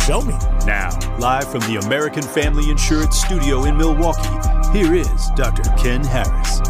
[0.00, 0.34] show me.
[0.66, 4.28] Now, live from the American Family Insurance Studio in Milwaukee,
[4.72, 5.62] here is Dr.
[5.76, 6.60] Ken Harris.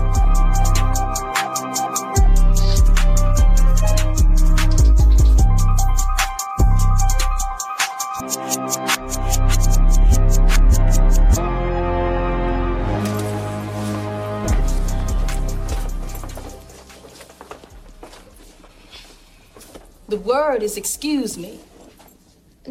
[20.09, 21.61] The word is excuse me.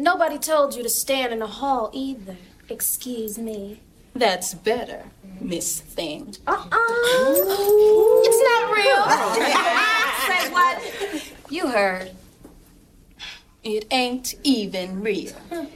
[0.00, 2.38] Nobody told you to stand in the hall either.
[2.70, 3.82] Excuse me.
[4.14, 5.04] That's better,
[5.42, 6.34] Miss Thing.
[6.46, 6.68] Uh-uh.
[8.24, 9.04] it's not real.
[10.26, 11.32] Say what?
[11.50, 12.12] You heard.
[13.62, 15.34] It ain't even real.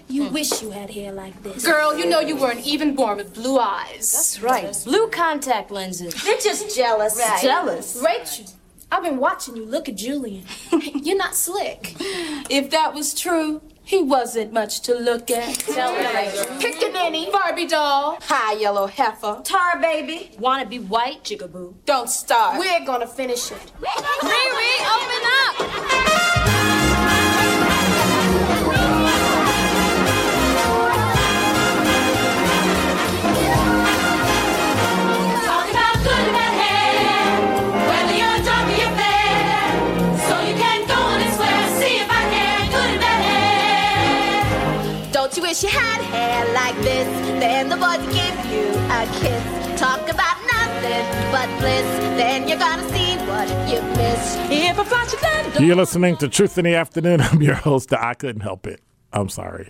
[0.08, 1.66] You wish you had hair like this.
[1.66, 4.10] Girl, you know you weren't even born with blue eyes.
[4.10, 4.74] That's right.
[4.86, 6.14] Blue contact lenses.
[6.24, 7.18] They're just jealous.
[7.18, 7.42] Right.
[7.42, 8.02] Jealous.
[8.02, 8.46] Rachel,
[8.90, 10.46] I've been watching you look at Julian.
[10.72, 11.94] You're not slick.
[12.00, 15.54] If that was true, he wasn't much to look at.
[15.58, 16.46] Tell me, Rachel.
[16.56, 17.30] Pickaninny.
[17.30, 18.18] Barbie doll.
[18.22, 19.40] High yellow heifer.
[19.44, 20.30] Tar baby.
[20.38, 21.74] Wanna be white, jigaboo.
[21.84, 22.58] Don't start.
[22.58, 23.72] We're gonna finish it.
[24.22, 25.22] Riri, open
[26.58, 26.63] up.
[55.60, 57.20] You're listening to Truth in the Afternoon.
[57.22, 57.92] I'm your host.
[57.92, 58.80] I couldn't help it.
[59.12, 59.68] I'm sorry.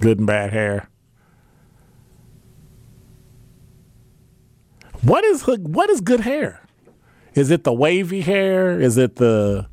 [0.00, 0.88] Good and bad hair.
[5.02, 6.62] What is what is good hair?
[7.34, 8.80] Is it the wavy hair?
[8.80, 9.66] Is it the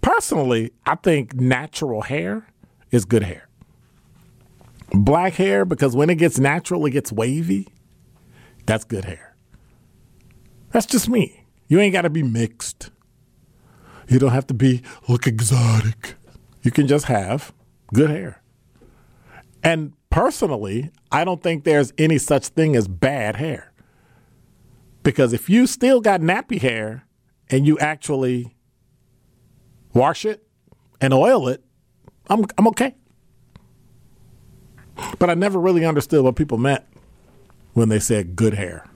[0.00, 2.46] Personally, I think natural hair
[2.90, 3.48] is good hair.
[4.92, 7.68] Black hair because when it gets natural it gets wavy.
[8.66, 9.34] That's good hair.
[10.70, 11.44] That's just me.
[11.66, 12.90] You ain't got to be mixed.
[14.08, 16.14] You don't have to be look exotic.
[16.62, 17.52] You can just have
[17.92, 18.42] good hair.
[19.62, 23.72] And personally, I don't think there's any such thing as bad hair.
[25.02, 27.06] Because if you still got nappy hair
[27.50, 28.56] and you actually
[29.94, 30.46] wash it
[31.00, 31.62] and oil it,
[32.28, 32.94] I'm I'm okay.
[35.18, 36.84] But I never really understood what people meant
[37.72, 38.86] when they said good hair.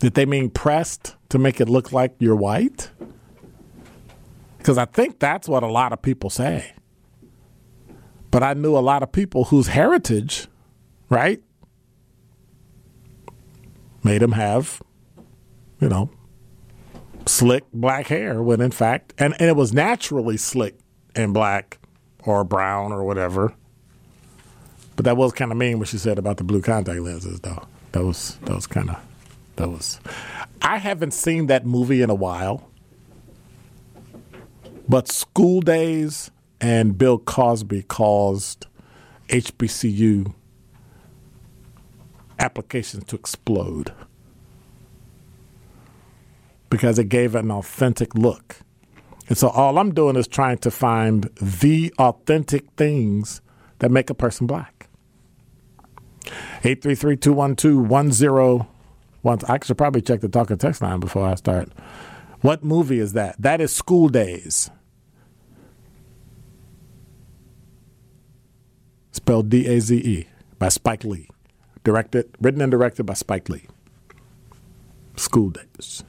[0.00, 2.90] Did they mean pressed to make it look like you're white?
[4.58, 6.72] Because I think that's what a lot of people say.
[8.30, 10.48] But I knew a lot of people whose heritage,
[11.08, 11.42] right,
[14.04, 14.82] made them have,
[15.80, 16.10] you know,
[17.26, 20.76] slick black hair when in fact, and, and it was naturally slick
[21.14, 21.78] and black
[22.24, 23.54] or brown or whatever.
[24.96, 27.62] But that was kind of mean what she said about the blue contact lenses, though.
[27.92, 28.98] That was that was kind of
[29.56, 30.00] that was.
[30.60, 32.68] I haven't seen that movie in a while,
[34.88, 36.30] but School Daze
[36.60, 38.66] and Bill Cosby caused
[39.28, 40.34] HBCU
[42.38, 43.92] applications to explode
[46.70, 48.60] because it gave an authentic look.
[49.28, 53.42] And so all I'm doing is trying to find the authentic things
[53.80, 54.88] that make a person black.
[56.62, 58.66] 833-212-10
[59.24, 61.70] I should probably check the talk and text line before I start
[62.40, 63.40] What movie is that?
[63.40, 64.70] That is School Daze.
[69.18, 70.28] Spelled D A Z E
[70.60, 71.28] by Spike Lee.
[71.82, 73.66] Directed, written and directed by Spike Lee.
[75.16, 76.04] School Daze.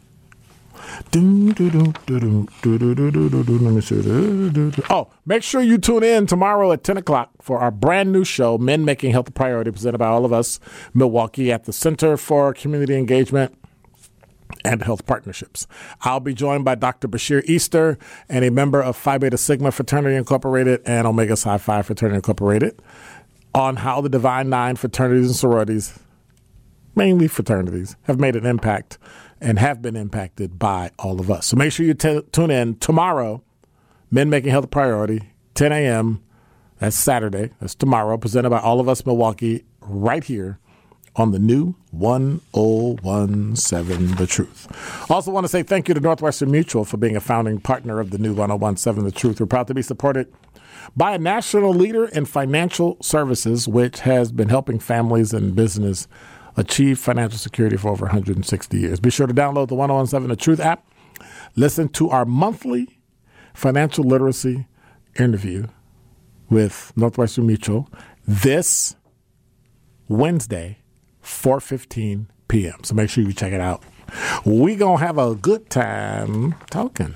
[4.92, 8.60] Oh, make sure you tune in tomorrow at 10 o'clock for our brand new show,
[8.60, 10.60] Men Making Health a Priority, presented by all of us,
[10.94, 13.59] Milwaukee, at the Center for Community Engagement
[14.66, 15.68] and Health Partnerships.
[16.02, 17.08] I'll be joined by Dr.
[17.08, 17.98] Bashir Easter
[18.28, 22.82] and a member of Phi Beta Sigma Fraternity Incorporated and Omega Psi Phi Fraternity Incorporated
[23.54, 25.98] on how the Divine Nine fraternities and sororities,
[26.96, 28.98] mainly fraternities, have made an impact
[29.42, 31.48] and have been impacted by all of us.
[31.48, 33.42] So make sure you t- tune in tomorrow,
[34.12, 36.22] Men Making Health a Priority, 10 a.m.
[36.80, 37.52] That's Saturday.
[37.60, 40.60] That's tomorrow, presented by all of us Milwaukee, right here
[41.16, 45.10] on the new 1017 The Truth.
[45.10, 48.12] Also, want to say thank you to Northwestern Mutual for being a founding partner of
[48.12, 49.40] the new 1017 The Truth.
[49.40, 50.32] We're proud to be supported
[50.96, 56.08] by a national leader in financial services, which has been helping families and business
[56.58, 59.00] achieve financial security for over 160 years.
[59.00, 60.86] Be sure to download the 1017 The Truth app.
[61.56, 63.00] Listen to our monthly
[63.54, 64.68] financial literacy
[65.18, 65.68] interview
[66.50, 67.90] with Northwestern Mutual
[68.28, 68.96] this
[70.08, 70.79] Wednesday,
[71.30, 72.84] 4:15 p.m.
[72.84, 73.84] So make sure you check it out.
[74.46, 77.16] We gonna have a good time talking.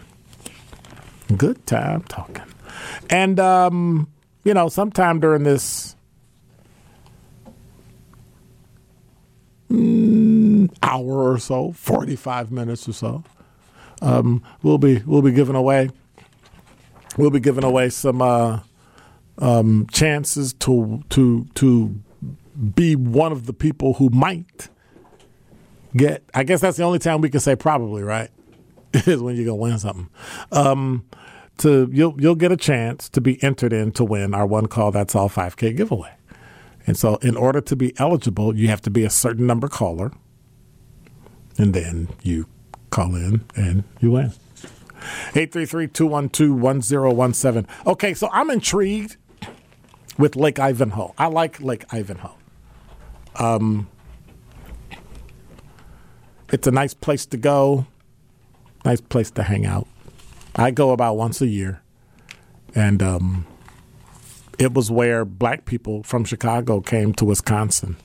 [1.35, 2.45] Good time talking.
[3.09, 4.07] And um,
[4.43, 5.95] you know, sometime during this
[9.69, 13.23] mm, hour or so, 45 minutes or so,
[14.01, 15.89] um, we'll be we'll be giving away
[17.17, 18.59] we'll be giving away some uh,
[19.39, 21.95] um, chances to to to
[22.75, 24.69] be one of the people who might
[25.95, 26.23] get.
[26.33, 28.29] I guess that's the only time we can say probably right
[28.93, 30.09] is when you're gonna win something.
[30.51, 31.05] Um,
[31.59, 34.91] to you'll you'll get a chance to be entered in to win our one call
[34.91, 36.11] that's all 5K giveaway.
[36.85, 40.11] And so, in order to be eligible, you have to be a certain number caller,
[41.57, 42.47] and then you
[42.89, 44.33] call in and you win.
[45.33, 47.65] 833-212-1017.
[47.87, 49.17] Okay, so I'm intrigued
[50.17, 51.13] with Lake Ivanhoe.
[51.17, 52.35] I like Lake Ivanhoe.
[53.39, 53.89] Um,
[56.51, 57.85] it's a nice place to go,
[58.85, 59.87] nice place to hang out.
[60.55, 61.81] I go about once a year,
[62.75, 63.47] and um,
[64.59, 67.97] it was where black people from Chicago came to Wisconsin.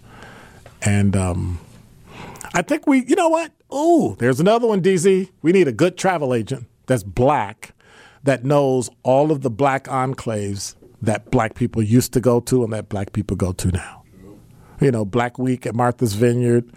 [0.83, 1.61] And um,
[2.55, 3.53] I think we, you know what?
[3.71, 5.29] Oh, there's another one, DZ.
[5.43, 7.75] We need a good travel agent that's black
[8.25, 12.73] that knows all of the black enclaves that black people used to go to and
[12.73, 13.98] that black people go to now.
[14.81, 16.71] You know, Black Week at Martha's Vineyard.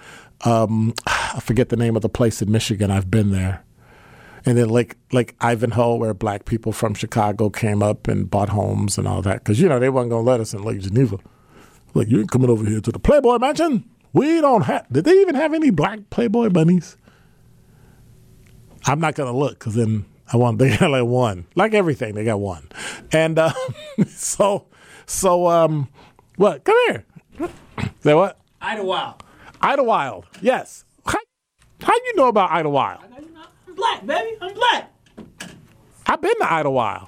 [0.43, 2.89] Um, I forget the name of the place in Michigan.
[2.89, 3.63] I've been there.
[4.45, 8.97] And then Lake Lake Ivanhoe, where black people from Chicago came up and bought homes
[8.97, 11.19] and all that, because you know they weren't gonna let us in Lake Geneva.
[11.93, 13.87] Like you ain't coming over here to the Playboy Mansion.
[14.13, 14.87] We don't have.
[14.91, 16.97] Did they even have any black Playboy bunnies?
[18.85, 22.23] I'm not gonna look because then I want they got like one, like everything they
[22.23, 22.67] got one,
[23.11, 23.53] and uh,
[24.07, 24.65] so
[25.05, 25.87] so um,
[26.37, 26.63] what?
[26.63, 27.05] Come here.
[28.01, 28.39] Say what?
[28.61, 29.23] Idlewild.
[29.61, 30.25] Idlewild.
[30.41, 30.85] Yes.
[31.05, 31.19] How,
[31.81, 32.99] how you know about Idlewild?
[33.67, 34.37] I'm black, baby.
[34.41, 34.91] I'm black.
[36.05, 37.07] I've been to Idlewild.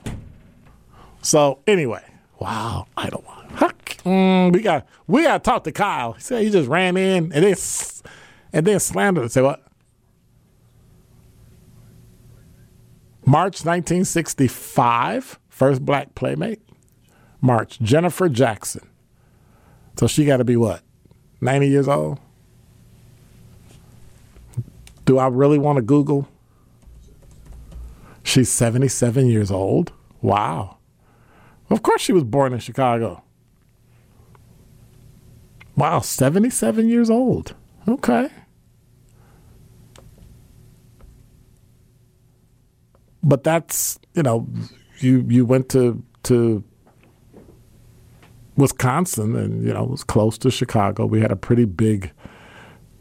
[1.22, 2.04] So anyway,
[2.40, 3.52] wow, Idlewild.
[3.54, 3.98] Huck.
[4.04, 6.14] Mm, we got we got to talk to Kyle.
[6.14, 7.56] He said he just ran in and then
[8.52, 9.32] and then slammed it.
[9.32, 9.62] Say what?
[13.26, 16.62] March 1965, first black playmate.
[17.40, 18.88] March, Jennifer Jackson.
[19.98, 20.82] So she got to be what?
[21.42, 22.20] 90 years old?
[25.06, 26.28] Do I really want to Google?
[28.24, 29.92] She's 77 years old.
[30.22, 30.78] Wow.
[31.70, 33.24] Of course, she was born in Chicago.
[35.76, 37.56] Wow, 77 years old.
[37.88, 38.30] Okay.
[43.24, 44.48] But that's, you know,
[45.00, 46.64] you you went to to
[48.56, 51.06] Wisconsin and you know, it was close to Chicago.
[51.06, 52.12] We had a pretty big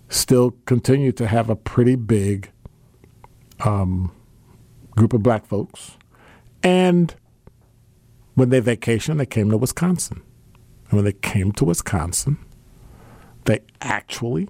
[0.09, 2.51] still continue to have a pretty big
[3.61, 4.13] um,
[4.91, 5.97] group of black folks.
[6.63, 7.15] And
[8.35, 10.23] when they vacationed, they came to Wisconsin.
[10.91, 12.39] And when they came to Wisconsin,
[13.45, 14.49] they actually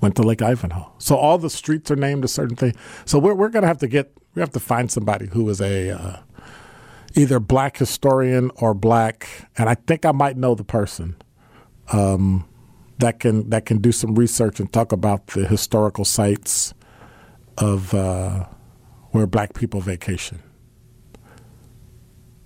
[0.00, 0.90] went to Lake Ivanhoe.
[0.98, 2.74] So all the streets are named a certain thing.
[3.04, 5.60] So we're, we're going to have to get, we have to find somebody who is
[5.60, 6.16] a uh,
[7.14, 11.16] either black historian or black, and I think I might know the person
[11.92, 12.48] um,
[12.98, 16.74] that can that can do some research and talk about the historical sites
[17.58, 18.46] of uh,
[19.10, 20.42] where black people vacation.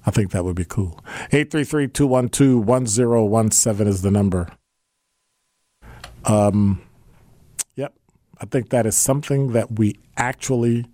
[0.07, 1.01] I think that would be cool.
[1.33, 4.49] 833 212 1017 is the number.
[6.25, 6.83] Um,
[7.75, 7.95] yep.
[8.41, 10.87] I think that is something that we actually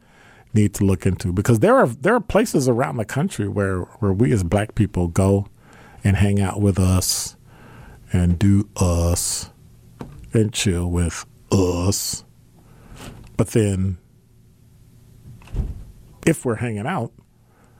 [0.52, 4.12] need to look into because there are there are places around the country where, where
[4.12, 5.46] we as black people go
[6.02, 7.36] and hang out with us
[8.12, 9.50] and do us
[10.32, 12.24] and chill with us.
[13.36, 13.98] But then
[16.26, 17.12] if we're hanging out,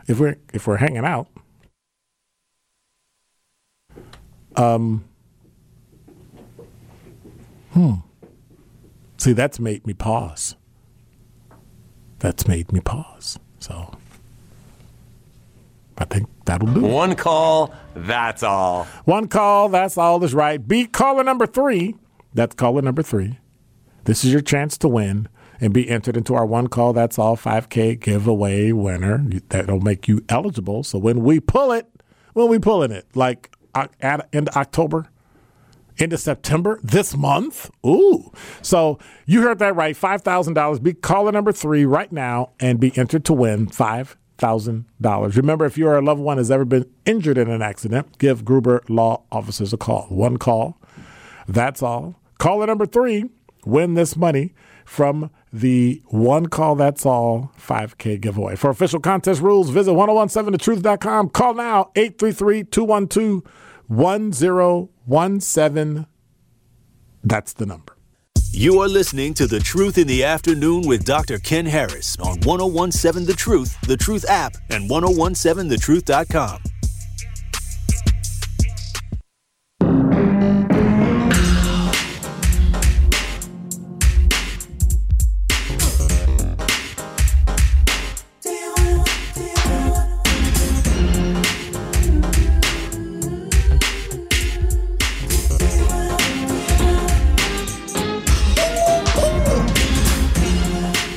[0.07, 1.29] if we're if we're hanging out,
[4.57, 5.05] um,
[7.73, 7.95] hmm.
[9.19, 10.57] See, that's made me pause.
[12.21, 13.39] That's made me pause.
[13.59, 13.95] So
[15.99, 16.81] I think that'll do.
[16.81, 18.85] One call, that's all.
[19.05, 20.67] One call, that's all is right.
[20.67, 21.97] Beat caller number three.
[22.33, 23.39] That's caller number three.
[24.05, 25.29] This is your chance to win
[25.61, 29.23] and be entered into our one call, that's all 5K giveaway winner.
[29.51, 30.83] That'll make you eligible.
[30.85, 31.87] So when we pull it,
[32.33, 35.07] when we pulling it, like at end of October,
[36.01, 37.71] into September this month.
[37.87, 38.33] Ooh.
[38.63, 39.97] So you heard that right.
[39.97, 40.83] $5,000.
[40.83, 45.37] Be caller number three right now and be entered to win $5,000.
[45.37, 49.23] Remember, if your loved one has ever been injured in an accident, give Gruber Law
[49.31, 50.07] Offices a call.
[50.09, 50.79] One call.
[51.47, 52.17] That's all.
[52.39, 53.27] Caller number three,
[53.65, 54.55] win this money
[54.85, 58.57] from the One Call That's All 5K giveaway.
[58.57, 61.31] For official contest rules, visit 1017thetruth.com.
[61.31, 66.07] Call now 833 212 1017.
[67.25, 67.97] That's the number.
[68.53, 71.39] You are listening to The Truth in the Afternoon with Dr.
[71.39, 76.63] Ken Harris on 1017 The Truth, The Truth app, and 1017thetruth.com.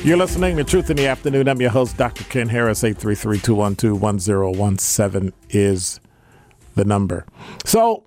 [0.04, 1.48] You're listening to Truth in the Afternoon.
[1.48, 2.24] I'm your host, Dr.
[2.24, 2.82] Ken Harris.
[2.82, 5.98] 833-212-1017 is
[6.74, 7.24] the number.
[7.64, 8.04] So,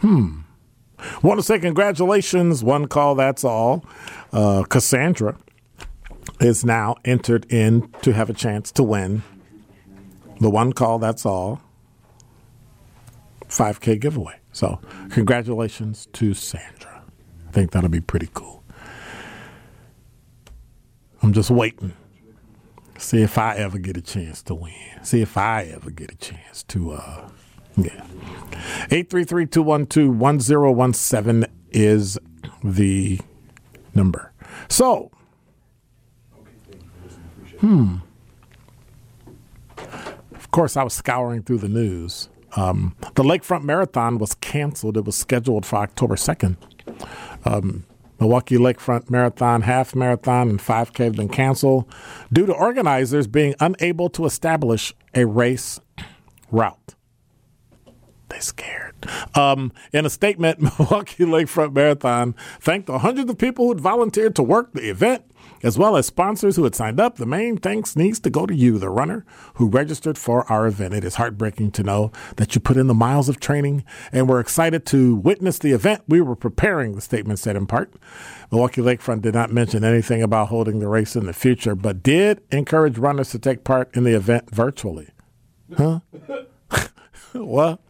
[0.00, 0.42] hmm.
[1.22, 2.62] Want to say congratulations.
[2.62, 3.84] One call, that's all.
[4.32, 5.36] Uh, Cassandra
[6.40, 9.24] is now entered in to have a chance to win
[10.40, 11.60] the one call, that's all
[13.48, 14.36] 5K giveaway.
[14.52, 17.02] So, congratulations to Sandra.
[17.48, 18.63] I think that'll be pretty cool.
[21.24, 21.94] I'm just waiting.
[22.98, 24.74] See if I ever get a chance to win.
[25.02, 27.30] See if I ever get a chance to uh
[27.76, 28.04] yeah.
[28.90, 32.18] 833-212-1017 is
[32.62, 33.18] the
[33.94, 34.32] number.
[34.68, 35.10] So,
[37.58, 37.96] hmm.
[39.78, 42.28] Of course, I was scouring through the news.
[42.54, 44.98] Um, the Lakefront Marathon was canceled.
[44.98, 46.58] It was scheduled for October 2nd.
[47.44, 47.86] Um,
[48.24, 51.84] Milwaukee Lakefront Marathon, Half Marathon, and 5K have been canceled
[52.32, 55.78] due to organizers being unable to establish a race
[56.50, 56.94] route.
[58.28, 58.94] They scared.
[59.34, 64.34] Um, in a statement, Milwaukee Lakefront Marathon thanked the hundreds of people who had volunteered
[64.36, 65.24] to work the event,
[65.62, 67.16] as well as sponsors who had signed up.
[67.16, 70.94] The main thanks needs to go to you, the runner who registered for our event.
[70.94, 74.40] It is heartbreaking to know that you put in the miles of training, and we're
[74.40, 76.94] excited to witness the event we were preparing.
[76.94, 77.92] The statement said in part.
[78.50, 82.40] Milwaukee Lakefront did not mention anything about holding the race in the future, but did
[82.50, 85.08] encourage runners to take part in the event virtually.
[85.76, 86.00] Huh?
[87.32, 87.80] what?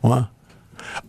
[0.00, 0.28] What?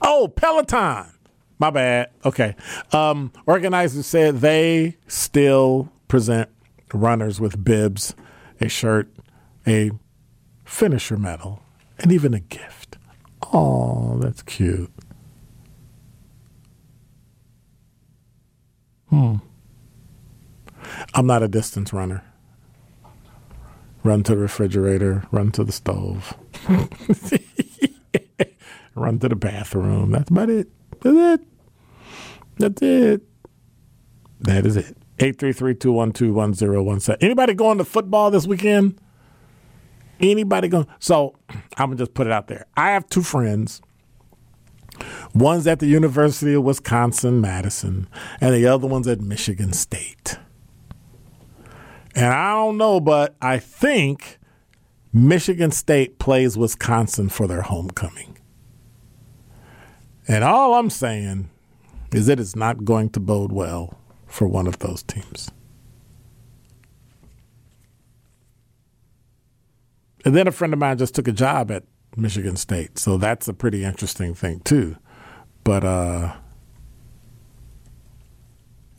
[0.01, 1.11] Oh, Peloton.
[1.59, 2.11] My bad.
[2.23, 2.55] Okay.
[2.91, 6.49] Um, organizers said they still present
[6.93, 8.15] runners with bibs,
[8.59, 9.09] a shirt,
[9.65, 9.91] a
[10.63, 11.61] finisher medal,
[11.99, 12.97] and even a gift.
[13.53, 14.91] Oh, that's cute.
[19.09, 19.35] Hmm.
[21.13, 22.23] I'm not a distance runner.
[24.03, 26.33] Run to the refrigerator, run to the stove,
[28.95, 30.11] run to the bathroom.
[30.11, 30.67] That's about it.
[31.01, 31.41] That's it.
[32.57, 33.21] That's it.
[34.41, 34.97] That is it.
[35.19, 37.17] 833-212-1017.
[37.21, 38.99] Anybody going to football this weekend?
[40.19, 40.87] Anybody going?
[40.99, 41.35] So
[41.77, 42.65] I'm gonna just put it out there.
[42.75, 43.81] I have two friends.
[45.33, 48.07] One's at the University of Wisconsin Madison,
[48.39, 50.37] and the other one's at Michigan State.
[52.15, 54.39] And I don't know, but I think
[55.11, 58.34] Michigan State plays Wisconsin for their homecoming.
[60.27, 61.49] And all I'm saying
[62.13, 65.51] is it is not going to bode well for one of those teams.
[70.23, 71.83] And then a friend of mine just took a job at
[72.17, 74.95] Michigan State, so that's a pretty interesting thing too.
[75.63, 76.33] But uh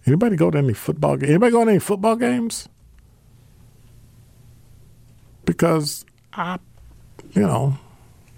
[0.06, 1.16] anybody go to any football?
[1.16, 2.68] ga- Anybody go to any football games?
[5.45, 6.59] Because I,
[7.33, 7.78] you know,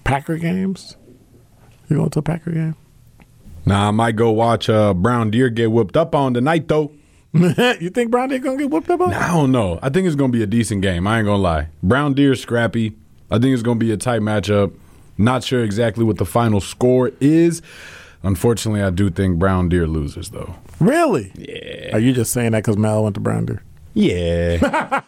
[0.04, 0.96] Packer games.
[1.88, 2.76] You going to a Packer game?
[3.64, 6.92] Nah, I might go watch uh, Brown Deer get whooped up on tonight though.
[7.34, 9.12] you think Brown Deer gonna get whooped up on?
[9.12, 9.78] I don't know.
[9.82, 11.06] I think it's gonna be a decent game.
[11.06, 11.68] I ain't gonna lie.
[11.82, 12.96] Brown Deer scrappy.
[13.30, 14.74] I think it's gonna be a tight matchup.
[15.18, 17.60] Not sure exactly what the final score is.
[18.22, 20.54] Unfortunately, I do think Brown Deer loses though.
[20.80, 21.32] Really?
[21.34, 21.96] Yeah.
[21.96, 23.62] Are you just saying that because Mel went to Brown Deer?
[23.94, 25.00] Yeah.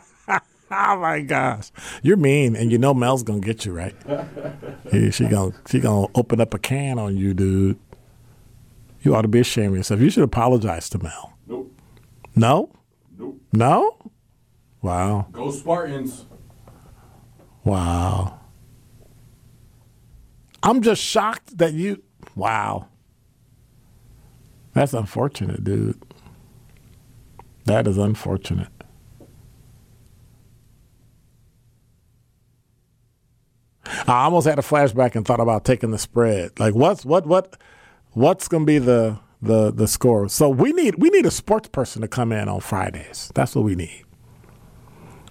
[0.78, 1.70] Oh my gosh,
[2.02, 3.94] you're mean, and you know Mel's gonna get you right.
[4.90, 7.78] He- she gonna she gonna open up a can on you, dude.
[9.00, 10.00] You ought to be ashamed of yourself.
[10.00, 11.32] You should apologize to Mel.
[11.46, 11.72] Nope.
[12.34, 12.72] No.
[13.16, 13.40] Nope.
[13.52, 13.96] No.
[14.82, 15.28] Wow.
[15.32, 16.26] Go Spartans.
[17.64, 18.40] Wow.
[20.62, 22.02] I'm just shocked that you.
[22.34, 22.88] Wow.
[24.74, 26.00] That's unfortunate, dude.
[27.64, 28.68] That is unfortunate.
[34.06, 36.58] I almost had a flashback and thought about taking the spread.
[36.58, 37.56] Like, what's what what
[38.12, 40.28] what's going to be the the the score?
[40.28, 43.30] So we need we need a sports person to come in on Fridays.
[43.34, 44.04] That's what we need.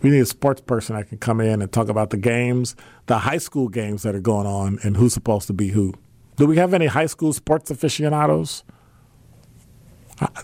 [0.01, 2.75] We need a sports person that can come in and talk about the games,
[3.07, 5.93] the high school games that are going on, and who's supposed to be who.
[6.35, 8.63] Do we have any high school sports aficionados?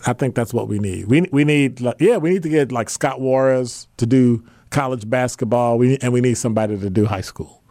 [0.06, 1.06] I, think that's what we need.
[1.06, 5.78] We we need yeah, we need to get like Scott Juarez to do college basketball.
[5.78, 7.61] We and we need somebody to do high school.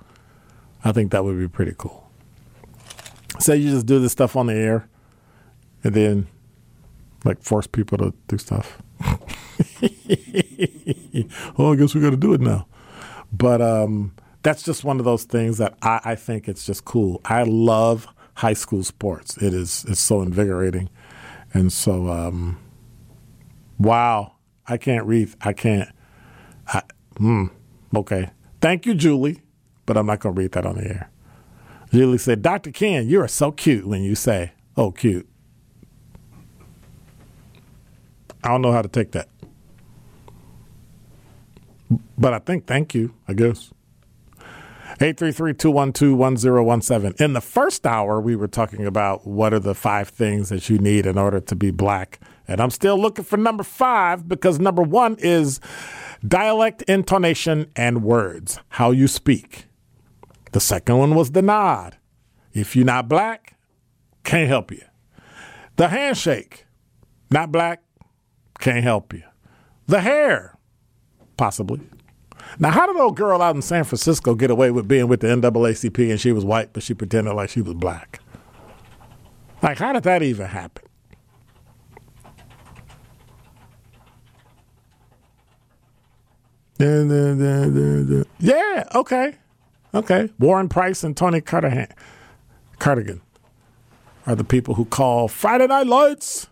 [0.83, 2.11] I think that would be pretty cool.
[3.39, 4.89] So you just do this stuff on the air,
[5.83, 6.27] and then
[7.23, 8.81] like force people to do stuff.
[11.57, 12.67] oh, I guess we got to do it now.
[13.31, 14.13] But um,
[14.43, 17.21] that's just one of those things that I, I think it's just cool.
[17.25, 19.37] I love high school sports.
[19.37, 20.89] It is it's so invigorating,
[21.53, 22.59] and so um,
[23.79, 24.33] wow,
[24.67, 25.33] I can't read.
[25.41, 25.89] I can't.
[26.67, 26.81] I,
[27.17, 27.45] hmm,
[27.95, 29.41] okay, thank you, Julie,
[29.91, 31.09] but I'm not going to read that on the air.
[31.91, 32.71] Julie said, "Dr.
[32.71, 35.27] Ken, you are so cute when you say, oh, cute.'"
[38.41, 39.27] I don't know how to take that.
[42.17, 43.73] But I think thank you, I guess.
[44.99, 47.19] 833-212-1017.
[47.19, 50.77] In the first hour, we were talking about what are the five things that you
[50.77, 52.21] need in order to be black.
[52.47, 55.59] And I'm still looking for number five because number one is
[56.25, 59.65] dialect, intonation, and words, how you speak.
[60.51, 61.97] The second one was the nod.
[62.53, 63.57] If you're not black,
[64.23, 64.83] can't help you.
[65.77, 66.65] The handshake,
[67.29, 67.81] not black,
[68.59, 69.23] can't help you.
[69.87, 70.57] The hair,
[71.37, 71.81] possibly.
[72.59, 75.27] Now, how did old girl out in San Francisco get away with being with the
[75.27, 78.19] NAACP and she was white, but she pretended like she was black?
[79.61, 80.83] Like, how did that even happen?
[88.39, 89.35] Yeah, okay.
[89.93, 90.29] Okay.
[90.39, 91.87] Warren Price and Tony Cardigan,
[92.79, 93.21] Cardigan
[94.25, 96.47] are the people who call Friday Night Lights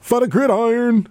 [0.00, 1.08] for the gridiron.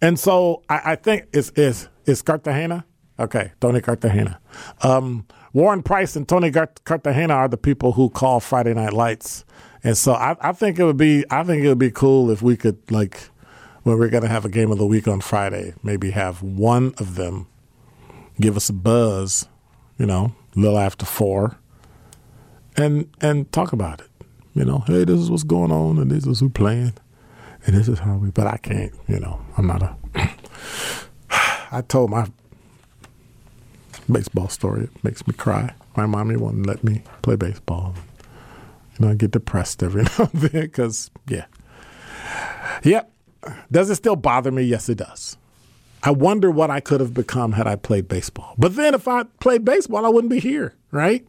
[0.00, 2.84] And so I, I think it's is is Cartagena.
[3.18, 4.40] Okay, Tony Cartagena.
[4.82, 9.44] Um, Warren Price and Tony Cartagena are the people who call Friday Night Lights.
[9.84, 12.42] And so I, I think it would be I think it would be cool if
[12.42, 13.28] we could like
[13.84, 17.14] when we're gonna have a game of the week on Friday, maybe have one of
[17.14, 17.46] them
[18.40, 19.46] give us a buzz,
[19.98, 21.58] you know, a little after four,
[22.76, 24.08] and and talk about it.
[24.54, 26.94] You know, hey, this is what's going on, and this is who playing,
[27.66, 28.30] and this is how we.
[28.30, 28.92] But I can't.
[29.08, 29.96] You know, I'm not a.
[31.72, 32.26] I told my
[34.10, 34.84] baseball story.
[34.84, 35.74] It makes me cry.
[35.96, 37.94] My mommy wouldn't let me play baseball.
[38.98, 41.46] You know, I get depressed every now and then because, yeah.
[42.84, 43.10] Yep.
[43.70, 44.62] Does it still bother me?
[44.62, 45.36] Yes, it does.
[46.02, 48.54] I wonder what I could have become had I played baseball.
[48.58, 51.26] But then if I played baseball, I wouldn't be here, right?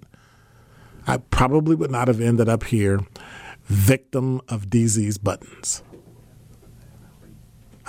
[1.06, 3.02] I probably would not have ended up here,
[3.66, 5.84] victim of DZ's buttons.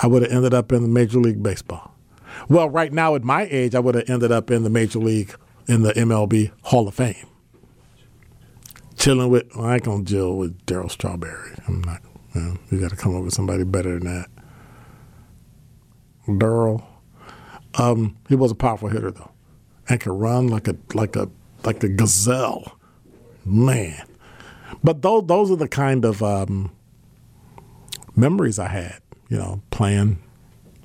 [0.03, 1.95] I would have ended up in the Major League Baseball.
[2.49, 5.35] Well, right now at my age, I would have ended up in the Major League,
[5.67, 7.27] in the MLB Hall of Fame.
[8.97, 11.53] Chilling with, well, I ain't gonna chill with Darryl Strawberry.
[11.69, 12.03] I'm not,
[12.35, 14.29] you, know, you got to come up with somebody better than that.
[16.27, 16.85] Darryl,
[17.75, 19.31] um, he was a powerful hitter though,
[19.89, 21.29] and could run like a like a
[21.65, 22.79] like a gazelle,
[23.45, 24.07] man.
[24.83, 26.73] But those those are the kind of um,
[28.17, 30.19] memories I had you know, playing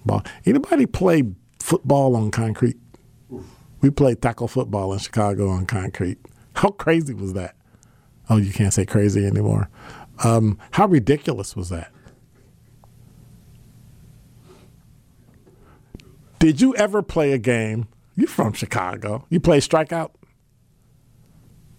[0.06, 0.24] ball.
[0.46, 1.24] Anybody play
[1.60, 2.78] football on concrete?
[3.82, 6.18] We played tackle football in Chicago on concrete.
[6.56, 7.56] How crazy was that?
[8.30, 9.70] Oh, you can't say crazy anymore.
[10.24, 11.92] Um, how ridiculous was that?
[16.40, 17.88] Did you ever play a game?
[18.16, 19.26] You're from Chicago?
[19.30, 20.12] You play strikeout?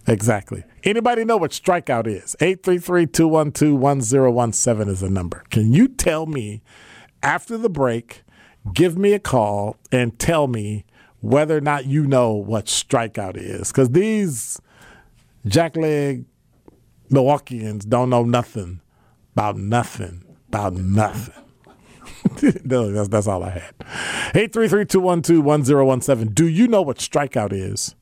[0.07, 0.63] Exactly.
[0.83, 2.35] Anybody know what strikeout is?
[2.39, 5.43] 833-212-1017 is the number.
[5.49, 6.61] Can you tell me
[7.23, 8.23] after the break,
[8.73, 10.85] give me a call and tell me
[11.19, 13.71] whether or not you know what strikeout is?
[13.71, 14.59] Because these
[15.45, 16.25] jackleg
[17.11, 18.81] Milwaukeeans don't know nothing
[19.33, 21.40] about nothing about nothing.
[22.63, 23.77] no, that's, that's all I had.
[24.33, 26.33] 833-212-1017.
[26.33, 27.95] Do you know what strikeout is?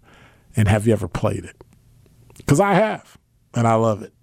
[0.56, 1.56] And have you ever played it?
[2.38, 3.18] Because I have,
[3.54, 4.14] and I love it.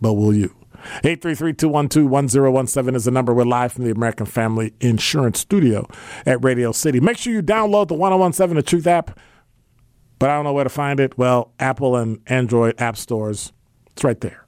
[0.00, 0.54] But will you?
[1.02, 3.34] 833-212-1017 is the number.
[3.34, 5.88] We're live from the American Family Insurance Studio
[6.24, 7.00] at Radio City.
[7.00, 9.18] Make sure you download the 1017 The Truth app.
[10.18, 11.16] But I don't know where to find it.
[11.16, 13.52] Well, Apple and Android app stores.
[13.92, 14.47] It's right there.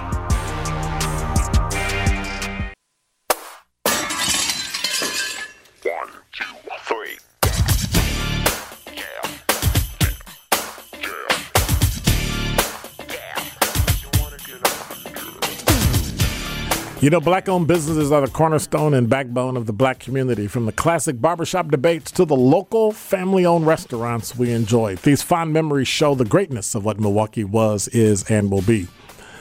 [17.01, 20.45] You know, black owned businesses are the cornerstone and backbone of the black community.
[20.45, 24.97] From the classic barbershop debates to the local family owned restaurants we enjoy.
[24.97, 28.87] These fond memories show the greatness of what Milwaukee was, is, and will be.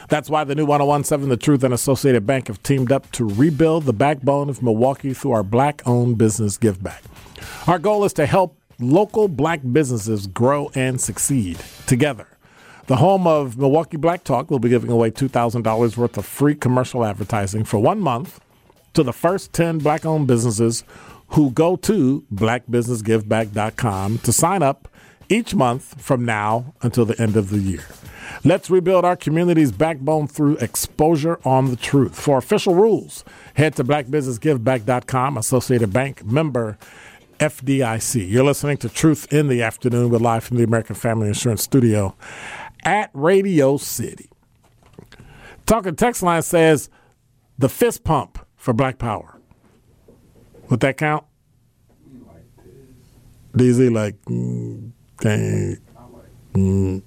[0.08, 3.84] That's why the new 1017 The Truth and Associated Bank have teamed up to rebuild
[3.84, 7.02] the backbone of Milwaukee through our black owned business give back.
[7.66, 12.26] Our goal is to help local black businesses grow and succeed together.
[12.90, 17.04] The home of Milwaukee Black Talk will be giving away $2,000 worth of free commercial
[17.04, 18.40] advertising for one month
[18.94, 20.82] to the first 10 black owned businesses
[21.28, 24.88] who go to blackbusinessgiveback.com to sign up
[25.28, 27.84] each month from now until the end of the year.
[28.42, 32.18] Let's rebuild our community's backbone through exposure on the truth.
[32.18, 33.24] For official rules,
[33.54, 36.76] head to blackbusinessgiveback.com, Associated Bank member
[37.38, 38.28] FDIC.
[38.28, 40.10] You're listening to Truth in the Afternoon.
[40.10, 42.16] We're live from the American Family Insurance Studio
[42.84, 44.30] at Radio City.
[45.66, 46.90] Talking text line says
[47.58, 49.38] the fist pump for Black Power.
[50.68, 51.24] Would that count?
[53.56, 55.76] DZ like, mm, dang,
[56.54, 57.02] mm.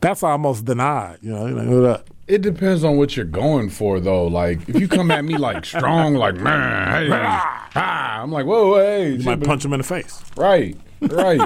[0.00, 1.18] that's almost denied.
[1.22, 2.10] You know, like, what up?
[2.26, 4.26] It depends on what you're going for, though.
[4.26, 8.76] Like, if you come at me like strong, like man, hey, ah, I'm like, whoa,
[8.76, 10.22] hey, You might punch him in the face.
[10.36, 11.40] Right, right.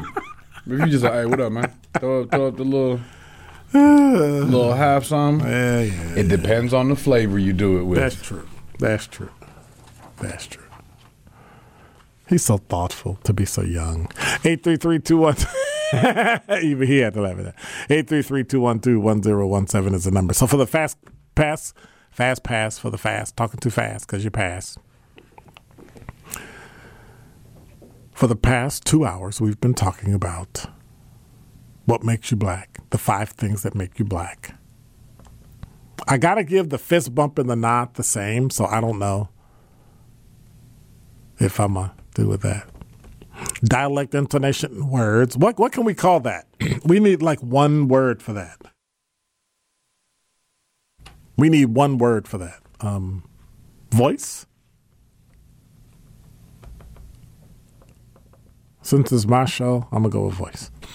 [0.67, 1.73] If you just like, hey, what up, man?
[1.99, 3.01] Throw up, throw up the little,
[3.73, 5.41] little half some.
[5.41, 6.15] Yeah, yeah.
[6.17, 7.99] It depends on the flavor you do it with.
[7.99, 8.49] That's true.
[8.79, 9.31] That's true.
[10.21, 10.65] That's true.
[12.29, 14.09] He's so thoughtful to be so young.
[14.45, 15.01] 833
[16.63, 17.57] Even he had to laugh at that.
[18.07, 20.35] 833-212-1017 is the number.
[20.35, 20.99] So for the fast
[21.35, 21.75] pass,
[22.11, 24.79] fast pass for the fast, talking too fast because you pass.
[28.15, 30.67] For the past two hours, we've been talking about
[31.85, 34.55] what makes you black, the five things that make you black.
[36.07, 39.01] I got to give the fist bump and the nod the same, so I don't
[39.01, 39.31] know
[41.41, 42.69] if I'm going to do with that.
[43.65, 45.37] Dialect, intonation, words.
[45.37, 46.47] What, what can we call that?
[46.85, 48.61] we need like one word for that.
[51.37, 52.61] We need one word for that.
[52.81, 53.25] Um,
[53.91, 54.47] voice?
[58.85, 60.71] Since it's my show, I'm to go with voice.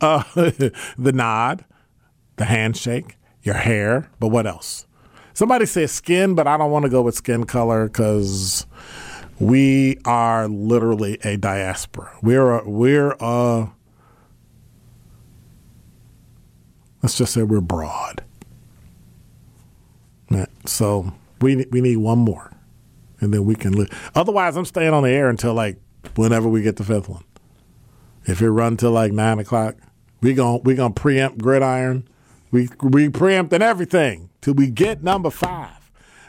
[0.00, 1.64] uh, the nod,
[2.34, 4.88] the handshake, your hair, but what else?
[5.32, 8.66] Somebody says skin, but I don't want to go with skin color because
[9.38, 12.18] we are literally a diaspora.
[12.20, 13.70] We're a, we're a,
[17.00, 18.24] let's just say we're broad.
[20.64, 22.50] So we we need one more,
[23.20, 24.10] and then we can live.
[24.14, 25.76] Otherwise, I'm staying on the air until like
[26.14, 27.24] whenever we get the fifth one.
[28.24, 29.76] If it run till like nine o'clock,
[30.20, 32.08] we gon' we gonna preempt gridiron.
[32.50, 35.78] We we preempting everything till we get number five.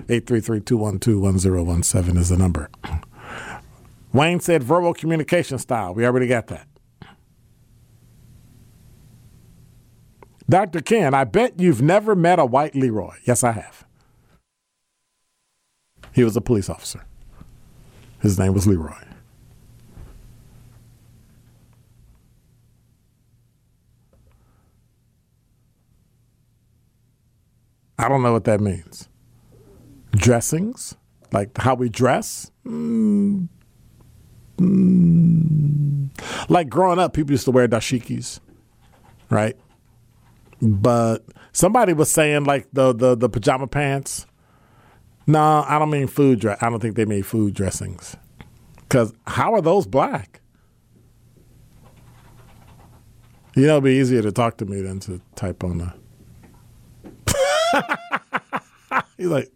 [0.07, 2.69] 833-212-1017 is the number.
[4.11, 5.93] Wayne said verbal communication style.
[5.93, 6.67] We already got that.
[10.49, 10.81] Dr.
[10.81, 13.15] Ken, I bet you've never met a white Leroy.
[13.25, 13.85] Yes, I have.
[16.13, 17.05] He was a police officer.
[18.19, 18.93] His name was Leroy.
[28.03, 29.07] I don't know what that means.
[30.11, 30.95] Dressings,
[31.31, 32.51] like how we dress.
[32.67, 33.47] Mm,
[34.57, 36.09] mm.
[36.49, 38.41] Like growing up, people used to wear dashikis,
[39.29, 39.55] right?
[40.61, 44.25] But somebody was saying like the the, the pajama pants.
[45.25, 46.57] No, I don't mean food dress.
[46.61, 48.17] I don't think they made food dressings.
[48.75, 50.41] Because how are those black?
[53.55, 56.02] You know, it'd be easier to talk to me than to type on the.
[59.17, 59.51] He's like,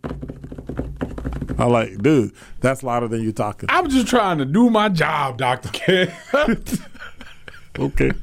[1.59, 3.69] I'm like, dude, that's louder than you talking.
[3.71, 6.11] I'm just trying to do my job, Doctor Ken.
[7.79, 8.11] okay.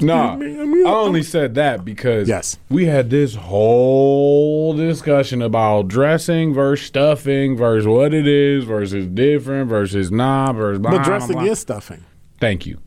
[0.00, 2.58] No, me- I only said that because Yes.
[2.68, 9.68] we had this whole discussion about dressing versus stuffing versus what it is versus different
[9.68, 10.80] versus not versus.
[10.80, 11.44] Blah, But blah, dressing blah.
[11.44, 12.02] is stuffing
[12.40, 12.80] Thank you.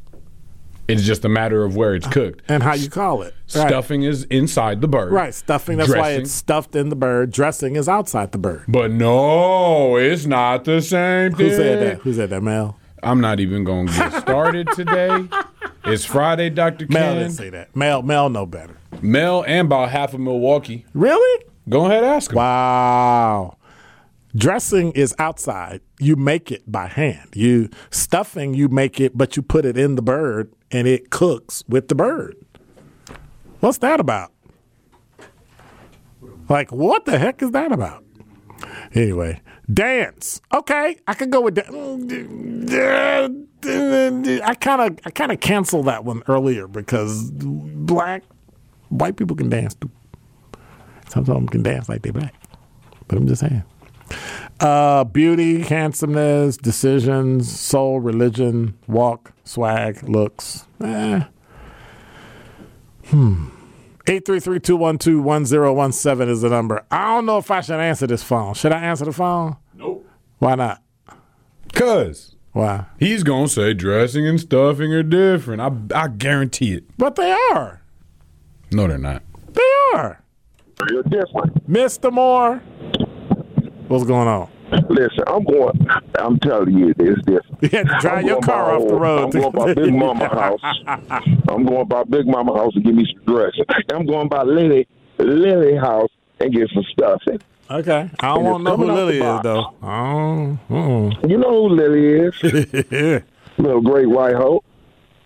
[0.88, 2.44] It's just a matter of where it's cooked.
[2.48, 3.34] and how you call it.
[3.56, 3.68] Right.
[3.68, 5.12] Stuffing is inside the bird.
[5.12, 5.78] Right, stuffing.
[5.78, 7.32] That's why it's stuffed in the bird.
[7.32, 8.66] Dressing is outside the bird.
[8.68, 11.50] But no, it's not the same thing.
[11.50, 12.02] Who said that?
[12.02, 12.80] Who said that, Mel?
[13.02, 15.28] I'm not even going to get started today.
[15.88, 16.88] It's Friday, Dr.
[16.90, 17.16] Mel Ken.
[17.18, 17.76] didn't say that.
[17.76, 18.76] Mel, Mel know better.
[19.04, 20.84] Mel and about half of Milwaukee.
[20.96, 21.46] Really?
[21.70, 22.38] Go ahead, ask him.
[22.38, 23.58] Wow.
[24.36, 25.82] Dressing is outside.
[26.00, 27.30] You make it by hand.
[27.36, 31.64] You stuffing, you make it, but you put it in the bird and it cooks
[31.68, 32.36] with the bird.
[33.60, 34.32] What's that about?
[36.50, 38.04] Like, what the heck is that about?
[38.94, 40.42] Anyway, dance.
[40.54, 41.68] Okay, I could go with that.
[44.46, 48.24] I kind of, I kind of canceled that one earlier because black,
[48.90, 49.90] white people can dance too.
[51.10, 52.34] Some of them can dance like they black.
[53.08, 53.64] But I'm just saying.
[54.60, 60.66] Uh, beauty, handsomeness, decisions, soul, religion, walk, swag, looks.
[60.84, 61.24] Eh.
[63.06, 63.48] Hmm.
[64.06, 66.86] 833-212-1017 is the number.
[66.92, 68.54] I don't know if I should answer this phone.
[68.54, 69.56] Should I answer the phone?
[69.74, 70.06] Nope.
[70.40, 70.82] Why not?
[71.74, 72.86] Cuz Why?
[73.00, 75.62] he's going to say dressing and stuffing are different.
[75.62, 75.72] I,
[76.04, 76.84] I guarantee it.
[76.98, 77.82] But they are.
[78.72, 79.24] No, they're not.
[79.54, 79.62] They
[79.96, 80.22] are.
[80.90, 81.70] You're different.
[81.70, 82.12] Mr.
[82.12, 82.58] Moore.
[83.88, 84.50] What's going on?
[84.90, 85.88] Listen, I'm going.
[86.20, 86.94] I'm telling you.
[87.62, 89.24] You had to drive your car off the road.
[89.24, 90.62] I'm going by Big Mama house.
[91.50, 93.66] I'm going by Big Mama house to give me some dressing.
[93.94, 96.10] I'm going by Lily Lily house
[96.40, 97.42] and get some stuffing.
[97.70, 98.10] Okay.
[98.20, 99.74] I don't want to know who Lily is, though.
[99.82, 101.28] Oh, uh-uh.
[101.28, 102.44] You know who Lily is?
[103.58, 104.64] Little great white hope.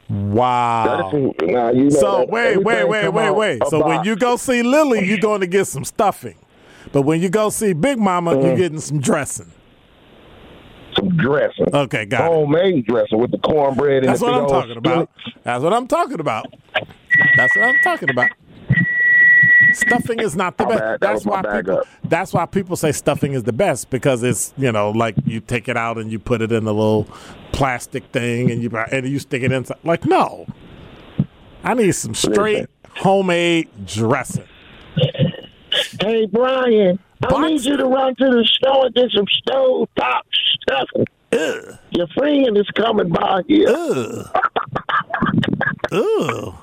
[0.10, 1.12] Wow.
[1.42, 3.62] Now, you know So wait, wait, wait, wait, wait.
[3.70, 6.36] So when you go see Lily, you're going to get some stuffing.
[6.92, 8.56] But when you go see Big Mama, you're uh-huh.
[8.56, 9.52] getting some dressing.
[10.96, 12.26] some dressing, Okay, got it.
[12.26, 15.10] homemade dressing with the cornbread and That's the what I'm talking about.
[15.44, 16.46] That's what I'm talking about.
[17.36, 18.30] That's what I'm talking about.
[19.72, 20.80] Stuffing is not the best.
[20.80, 21.82] That That's why people.
[22.04, 25.68] That's why people say stuffing is the best because it's you know like you take
[25.70, 27.08] it out and you put it in a little
[27.52, 29.78] plastic thing and you and you stick it inside.
[29.84, 30.48] Like no,
[31.64, 34.48] I need some straight homemade dressing.
[36.02, 40.26] Hey Brian, I need you to run to the store and get some stove top
[40.62, 41.06] stuffing.
[41.92, 43.68] Your friend is coming by here.
[45.92, 46.56] Ugh.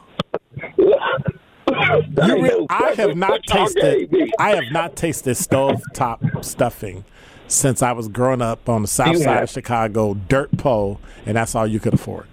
[1.68, 4.32] You re- I have not tasted.
[4.38, 7.04] I have not tasted stove top stuffing
[7.48, 11.54] since I was growing up on the south side of Chicago, dirt pole, and that's
[11.54, 12.26] all you could afford.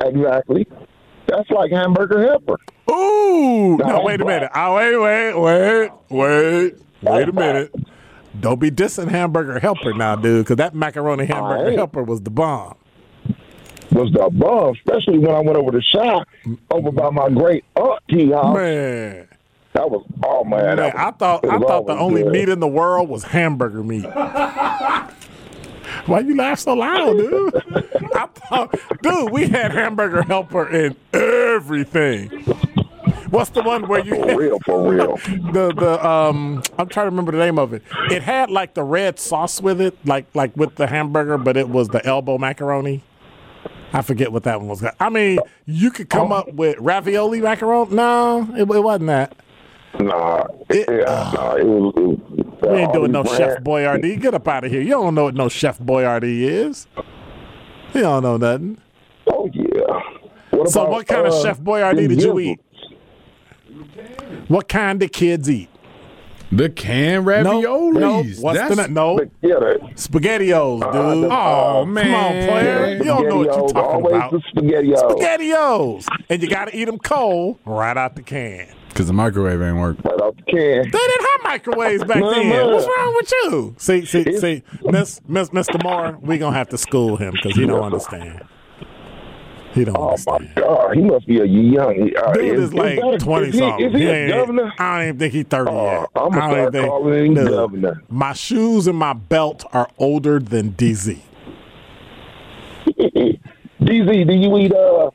[0.00, 0.66] Exactly.
[1.28, 2.56] That's like hamburger helper.
[2.90, 4.50] Ooh, no, No, wait a minute.
[4.54, 7.74] Oh, wait, wait, wait, wait, wait a minute.
[8.40, 12.76] Don't be dissing hamburger helper now, dude, because that macaroni hamburger helper was the bomb.
[13.92, 16.26] Was the bomb, especially when I went over to shop
[16.70, 18.54] over by my great auntie house.
[18.56, 19.28] Man,
[19.74, 20.76] That was oh man.
[20.76, 22.32] man was- I thought I thought the only good.
[22.32, 24.04] meat in the world was hamburger meat.
[26.08, 27.54] Why you laugh so loud, dude?
[28.14, 32.28] I thought, dude, we had hamburger helper in everything.
[33.30, 35.16] What's the one where you For real, for real.
[35.52, 37.82] the the um I'm trying to remember the name of it.
[38.10, 41.68] It had like the red sauce with it, like like with the hamburger, but it
[41.68, 43.02] was the elbow macaroni.
[43.92, 44.84] I forget what that one was.
[44.98, 47.94] I mean, you could come up with ravioli macaroni.
[47.94, 49.36] No, it, it wasn't that.
[50.00, 51.92] Nah, It- yeah, nah, it was.
[51.96, 53.68] It was We ain't doing no all Chef brands.
[54.04, 54.20] Boyardee.
[54.20, 54.80] Get up out of here.
[54.80, 56.86] You don't know what no Chef Boyardee is.
[57.94, 58.78] You don't know nothing.
[59.26, 60.00] Oh yeah.
[60.50, 62.60] What So about, what kind of uh, Chef Boyardee did you eat?
[64.48, 65.68] What kind did kids eat?
[66.50, 67.94] The canned No, raviolis.
[68.00, 68.22] no.
[68.40, 69.16] What's That's, the no?
[69.18, 71.30] But, yeah, the, SpaghettiOs, dude.
[71.30, 72.14] Oh, Come man.
[72.14, 72.96] on, player.
[72.96, 74.30] You don't know what you're talking always about.
[74.30, 75.20] the SpaghettiOs.
[75.20, 76.06] SpaghettiOs.
[76.30, 78.68] And you got to eat them cold right out the can.
[78.88, 79.96] Because the microwave ain't work.
[80.04, 80.82] Right off the can.
[80.82, 82.48] They didn't have microwaves back No, then.
[82.48, 82.68] no.
[82.68, 83.74] What's wrong with you?
[83.78, 85.82] See, see, see, Miss, Miss, Mr.
[85.84, 88.42] Moore, we gonna have to school him because he don't understand.
[89.74, 90.50] He don't Oh understand.
[90.56, 92.10] my God, he must be a young.
[92.16, 93.86] Uh, Dude is like that a- twenty is he, something.
[93.86, 94.72] Is he, He a governor?
[94.78, 96.08] I don't even think he's thirty Oh, yet.
[96.16, 98.02] I'ma start think- calling him Dude, governor.
[98.08, 101.20] My shoes and my belt are older than DZ.
[102.98, 105.10] DZ, do you eat uh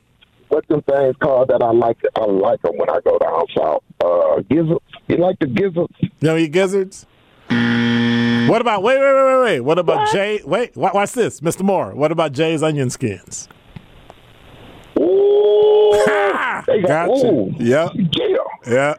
[0.54, 1.98] what them things called that I like?
[2.16, 3.84] I like them when I go down south.
[4.04, 4.80] Uh, gizzards.
[5.08, 5.94] You like the gizzards?
[6.02, 7.06] You know, you gizzards.
[7.50, 9.60] What about wait, wait, wait, wait, wait?
[9.62, 10.42] What about Jay?
[10.46, 11.62] Wait, wa- watch this, Mr.
[11.64, 11.94] Moore.
[11.96, 13.48] What about Jay's onion skins?
[15.00, 15.92] Ooh,
[16.68, 17.28] they got, Gotcha.
[17.28, 17.92] ooh, Yep.
[17.96, 18.38] yeah.
[18.66, 18.94] Yeah,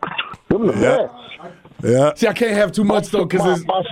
[0.48, 1.06] Them the Yeah.
[1.42, 1.53] best.
[1.84, 2.12] Yeah.
[2.14, 3.82] See, I can't have too much though, because my-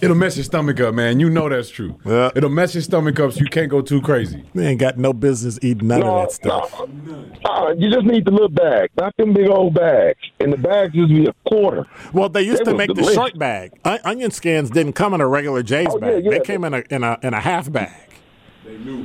[0.00, 1.20] it'll mess your stomach up, man.
[1.20, 1.96] You know that's true.
[2.06, 2.30] Yeah.
[2.34, 4.44] It'll mess your stomach up, so you can't go too crazy.
[4.54, 6.80] They ain't got no business eating none no, of that stuff.
[7.04, 7.24] no.
[7.44, 10.18] Uh, you just need the little bag, not them big old bags.
[10.40, 11.86] And the bags used to be a quarter.
[12.12, 13.14] Well, they used They to was make the delicious.
[13.14, 13.72] short bag.
[13.84, 16.24] On- onion skins didn't come in a regular Jay's Oh, bag.
[16.24, 16.30] yeah.
[16.30, 17.92] They came in a in a in a half bag.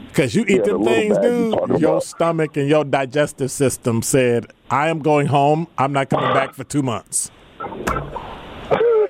[0.08, 1.82] Because you eat Yeah, the them little things, bag you dude.
[1.82, 2.04] Your about.
[2.04, 5.68] stomach and your digestive system said, "I am going home.
[5.78, 7.32] I'm not coming back for two months."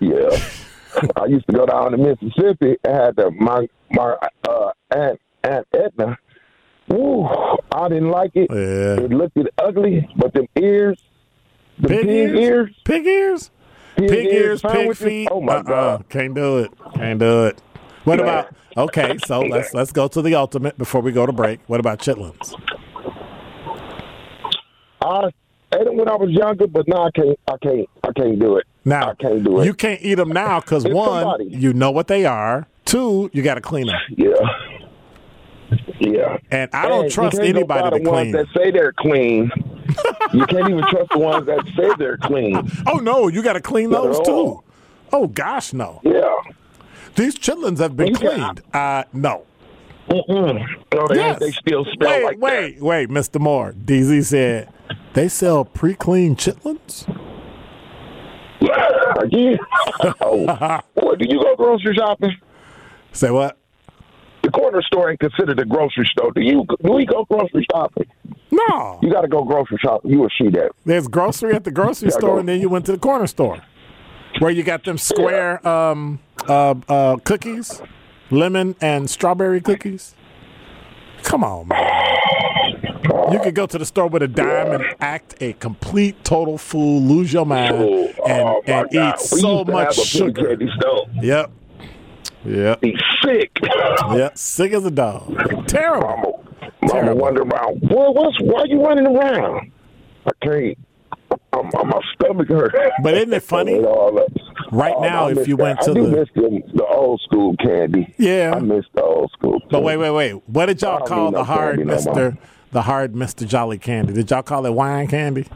[0.01, 0.39] Yeah.
[1.17, 4.15] I used to go down to Mississippi and had the, my my
[4.47, 6.17] uh, aunt Aunt Edna.
[6.88, 7.25] Woo,
[7.71, 8.47] I didn't like it.
[8.49, 9.03] Yeah.
[9.03, 10.97] It looked it ugly, but them ears,
[11.79, 12.69] the Pig, ears?
[12.86, 13.51] Pig ears?
[13.95, 15.27] pig, Pig ears, pig feet.
[15.31, 15.62] Oh my uh-uh.
[15.63, 16.10] god!
[16.10, 16.71] Can't do it.
[16.93, 17.62] Can't do it.
[18.03, 18.55] What about?
[18.77, 21.60] Okay, so let's let's go to the ultimate before we go to break.
[21.67, 22.53] What about chitlins?
[25.01, 25.29] I
[25.73, 27.39] ate it when I was younger, but now I can't.
[27.47, 27.89] I can't.
[28.04, 28.65] I can't do it.
[28.86, 29.65] Now I can't do it.
[29.65, 32.67] You can't eat them now because one, somebody- you know what they are.
[32.86, 33.95] Two, you got to clean them.
[34.10, 34.34] yeah.
[35.99, 36.38] Yeah.
[36.51, 38.32] And I don't And trust you can't go anybody to the ones clean.
[38.34, 39.51] that say they're clean.
[40.34, 42.69] you can't even trust the ones that say they're clean.
[42.88, 44.63] Oh no, you got to clean Not those too.
[45.12, 46.01] Oh gosh, no.
[46.04, 46.30] Yeah.
[47.15, 48.62] These chitlins have been You cleaned.
[48.73, 49.45] Uh, no.
[50.10, 50.63] Mm-mm.
[50.93, 51.39] No, they, Yes.
[51.39, 53.39] they still smell wait, like wait, wait, Mr.
[53.39, 53.73] Moore.
[53.73, 54.69] DZ said
[55.13, 57.07] they sell pre-cleaned chitlins.
[59.21, 59.57] Again?
[60.21, 60.79] oh.
[60.95, 62.35] Boy, do you go grocery shopping?
[63.11, 63.57] Say what?
[64.43, 66.31] The corner store ain't considered a grocery store.
[66.31, 66.65] Do you?
[66.83, 68.05] Do we go grocery shopping?
[68.51, 68.99] No.
[69.01, 70.11] You got to go grocery shopping.
[70.11, 70.71] You will see that.
[70.85, 72.37] There's grocery at the grocery store, go.
[72.37, 73.61] and then you went to the corner store,
[74.39, 77.81] where you got them square um, uh, uh, cookies,
[78.29, 80.15] lemon and strawberry cookies.
[81.23, 82.64] Come on, man.
[83.31, 87.01] You could go to the store with a dime and act a complete total fool,
[87.01, 91.05] lose your mind, Oh, and, oh, and eat so much have a penny sugar.
[91.21, 91.51] Yep.
[92.45, 92.81] Yep.
[92.81, 93.51] Be sick.
[93.63, 94.37] Yep.
[94.37, 95.35] Sick as a dog.
[95.67, 96.43] Terrible.
[96.81, 97.21] Mama, Terrible.
[97.21, 97.81] wonder around.
[97.81, 99.71] Boy, what's why you running around?
[100.27, 100.77] I can't.
[101.53, 102.75] I'm, I'm, my stomach hurt.
[103.01, 103.73] But isn't it funny?
[103.77, 104.27] And all that.
[104.71, 105.63] Right Oh, now, I if you that.
[105.63, 108.13] went I to do the- miss the, the old school candy.
[108.17, 108.53] Yeah.
[108.55, 109.59] I miss the old school.
[109.61, 109.67] Candy.
[109.71, 110.33] But wait, wait, wait.
[110.49, 111.95] What did y'all call the hard candy no.
[111.95, 112.37] Mister,
[112.75, 114.11] the hard Mister Jolly Candy?
[114.11, 115.47] Did y'all call it wine candy?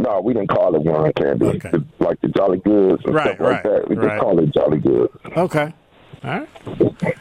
[0.00, 1.46] No, we didn't call it wine candy.
[1.46, 1.70] Okay.
[1.72, 3.88] It's like the Jolly Goods and Right, stuff like right, that.
[3.88, 4.08] We right.
[4.10, 5.12] just call it Jolly Goods.
[5.34, 5.72] Okay.
[6.24, 6.48] All right.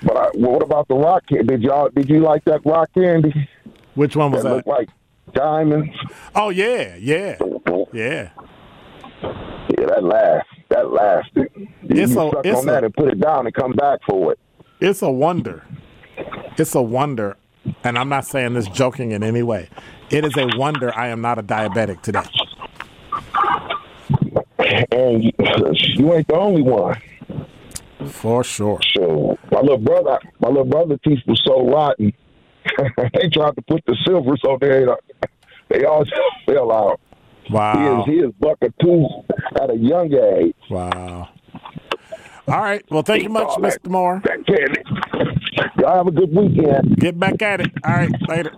[0.04, 1.46] But I, well, what about the rock candy?
[1.48, 3.34] Did y'all did you like that rock candy?
[3.96, 4.56] Which one was that that?
[4.56, 4.90] looked like
[5.34, 5.96] diamonds.
[6.36, 7.38] Oh yeah, yeah,
[7.94, 8.32] yeah.
[9.70, 11.50] Yeah, that last that lasted.
[11.56, 14.00] You, It's you a- suck it's on that and put it down and come back
[14.10, 14.40] for it.
[14.82, 15.64] It's a wonder.
[16.58, 17.38] It's a wonder,
[17.84, 19.70] and I'm not saying this joking in any way.
[20.10, 22.24] It is a wonder I am not a diabetic today.
[24.92, 25.32] And you,
[26.14, 27.02] ain't the only one.
[28.08, 28.80] For sure.
[28.96, 32.14] So my little brother, my little brother teeth was so rotten.
[33.14, 34.82] they tried to put the there.
[34.82, 34.96] and, uh,
[35.70, 37.00] They all just fell out.
[37.50, 38.04] Wow.
[38.06, 39.10] He is he is buck a tooth
[39.62, 40.56] at a young age.
[40.70, 41.30] Wow.
[42.48, 42.84] All right.
[42.90, 43.90] Well, thank you much, Mr.
[43.90, 44.22] Moore.
[45.58, 45.72] That.
[45.78, 46.98] Y'all have a good weekend.
[46.98, 47.72] Get back at it.
[47.84, 48.12] All right.
[48.28, 48.52] Later.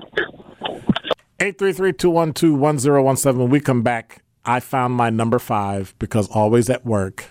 [1.40, 3.38] 833-212-1017.
[3.38, 7.26] When we come back, I found my number five because always at work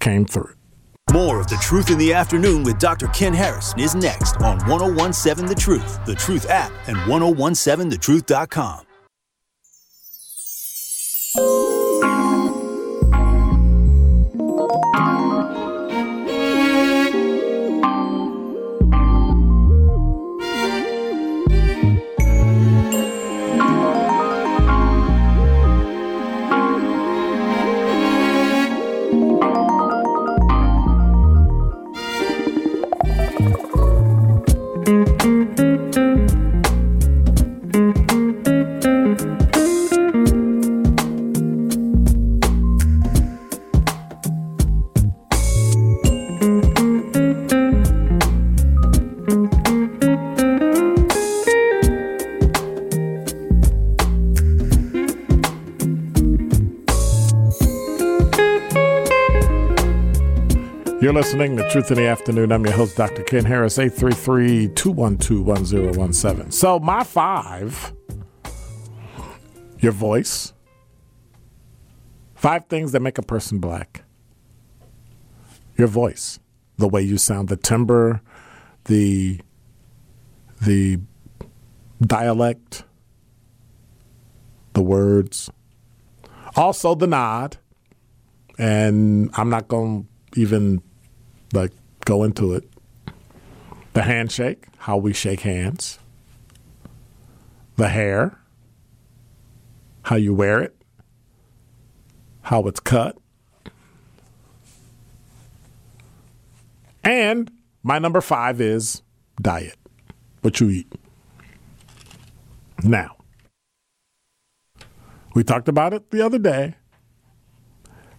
[0.00, 0.54] came through.
[1.12, 3.08] More of The Truth in the Afternoon with Dr.
[3.08, 8.86] Ken Harris is next on 1017 The Truth, The Truth app, and 1017thetruth.com.
[61.12, 62.50] You're listening to Truth in the Afternoon.
[62.52, 63.22] I'm your host, Dr.
[63.24, 66.50] Ken Harris, 833 212 1017.
[66.50, 67.92] So, my five,
[69.78, 70.54] your voice,
[72.34, 74.04] five things that make a person black.
[75.76, 76.40] Your voice,
[76.78, 78.22] the way you sound, the timbre,
[78.84, 79.38] the
[80.62, 80.98] the
[82.00, 82.84] dialect,
[84.72, 85.50] the words,
[86.56, 87.58] also the nod.
[88.56, 90.82] And I'm not going to even
[91.52, 91.72] like
[92.04, 92.68] go into it.
[93.92, 95.98] The handshake, how we shake hands.
[97.76, 98.38] The hair,
[100.02, 100.76] how you wear it,
[102.42, 103.16] how it's cut.
[107.04, 107.50] And
[107.82, 109.02] my number five is
[109.40, 109.76] diet,
[110.42, 110.92] what you eat.
[112.84, 113.16] Now,
[115.34, 116.74] we talked about it the other day.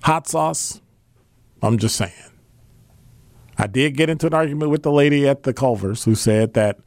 [0.03, 0.81] Hot sauce,
[1.61, 2.32] I'm just saying.
[3.57, 6.79] I did get into an argument with the lady at the Culver's who said that,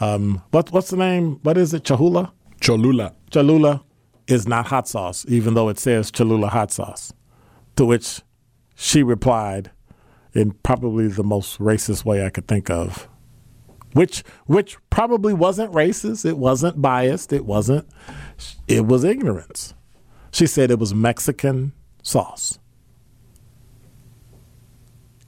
[0.00, 1.40] um, what, what's the name?
[1.42, 1.84] What is it?
[1.84, 2.32] Cholula?
[2.60, 3.14] Cholula.
[3.30, 3.82] Cholula
[4.26, 7.12] is not hot sauce, even though it says Cholula hot sauce.
[7.76, 8.22] To which
[8.74, 9.70] she replied
[10.32, 13.08] in probably the most racist way I could think of,
[13.92, 16.26] which which probably wasn't racist.
[16.26, 17.32] It wasn't biased.
[17.32, 17.86] It wasn't.
[18.68, 19.74] It was ignorance.
[20.32, 22.58] She said it was Mexican sauce.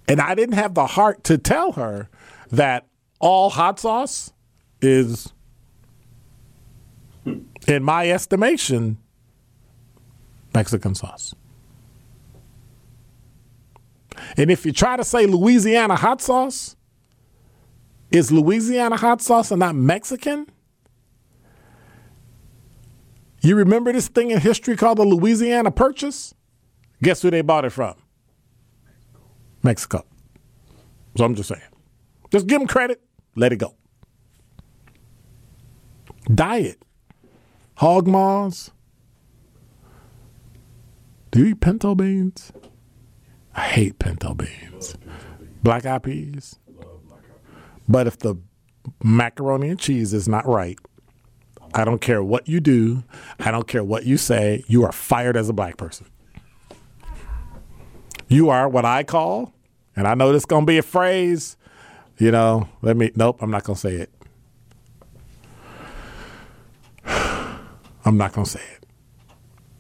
[0.09, 2.09] And I didn't have the heart to tell her
[2.51, 2.87] that
[3.21, 4.33] all hot sauce
[4.81, 5.33] is,
[7.25, 8.97] in my estimation,
[10.55, 11.35] Mexican sauce.
[14.37, 16.75] And if you try to say Louisiana hot sauce
[18.11, 20.47] is Louisiana hot sauce and not Mexican,
[23.43, 26.35] you remember this thing in history called the Louisiana Purchase?
[27.03, 27.95] Guess who they bought it from?
[29.69, 30.03] Mexico.
[31.19, 31.61] So I'm just saying.
[32.31, 33.03] Just give them credit,
[33.37, 33.75] let it go.
[36.35, 36.83] Diet.
[37.75, 38.71] Hog maws.
[41.31, 42.51] Do you eat pinto beans?
[43.55, 44.97] I hate pinto beans.
[45.63, 46.59] Black eyed peas.
[47.87, 48.37] But if the
[49.05, 50.79] macaroni and cheese is not right,
[51.75, 53.05] I don't care what you do.
[53.39, 54.65] I don't care what you say.
[54.67, 56.07] You are fired as a black person.
[58.29, 59.53] You are what I call,
[59.99, 61.57] and I know this is going to be a phrase,
[62.19, 64.11] you know, let me, nope, I'm not going to say it.
[68.05, 68.87] I'm not going to say it.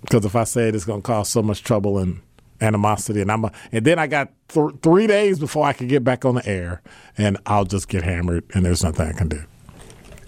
[0.01, 2.21] Because if I say it, it's going to cause so much trouble and
[2.61, 3.21] animosity.
[3.21, 6.25] And I'm a, and then I got th- three days before I can get back
[6.25, 6.83] on the air,
[7.17, 9.45] and I'll just get hammered, and there's nothing I can do.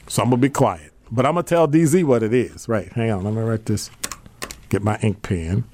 [0.06, 0.92] So I'm going to be quiet.
[1.10, 2.68] But I'm going to tell DZ what it is.
[2.68, 3.90] Right, hang on, let me write this.
[4.68, 5.64] Get my ink pen.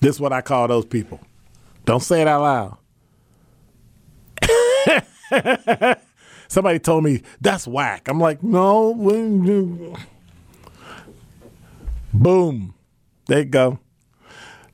[0.00, 1.20] This is what I call those people.
[1.84, 2.76] Don't say it out
[4.42, 5.96] loud.
[6.48, 8.08] Somebody told me that's whack.
[8.08, 8.94] I'm like, no.
[12.12, 12.74] Boom.
[13.26, 13.78] There you go.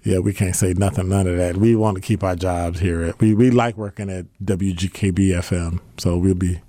[0.02, 1.56] Yeah, we can't say nothing, none of that.
[1.56, 3.12] We want to keep our jobs here.
[3.18, 6.60] We we like working at WGKB FM, so we'll be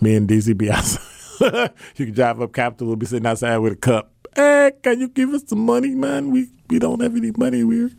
[0.00, 1.72] me and DZ be outside.
[1.96, 2.86] you can drive up Capitol.
[2.86, 4.11] We'll be sitting outside with a cup.
[4.34, 6.30] Hey, can you give us some money, man?
[6.30, 7.64] We we don't have any money.
[7.64, 7.90] We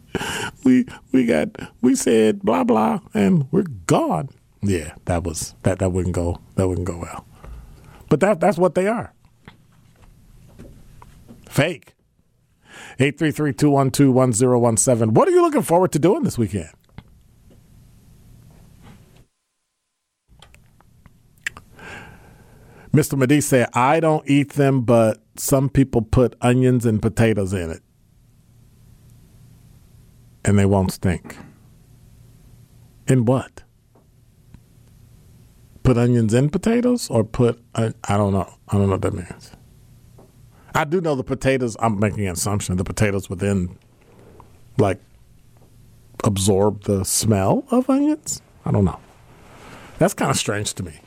[0.64, 1.50] we we got
[1.82, 4.30] we said blah blah, and we're gone.
[4.62, 7.26] Yeah, that was that that wouldn't go that wouldn't go well.
[8.10, 9.14] But that that's what they are.
[11.50, 11.94] Fake.
[13.00, 15.12] 833-212-1017.
[15.12, 16.70] What are you looking forward to doing this weekend?
[22.94, 23.18] Mr.
[23.18, 27.82] Madi said, I don't eat them, but some people put onions and potatoes in it.
[30.46, 31.38] And they won't stink.
[33.08, 33.64] In what?
[35.84, 38.54] Put onions in potatoes or put, I, don't know.
[38.70, 39.52] I don't know what that means.
[40.76, 43.78] I do know the potatoes, I'm making an assumption, the potatoes within,
[44.78, 45.00] like,
[46.24, 48.42] absorb the smell of onions.
[48.66, 49.00] I don't know.
[50.00, 51.00] That's kind of strange to me.